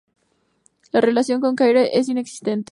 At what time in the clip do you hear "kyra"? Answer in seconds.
1.55-1.83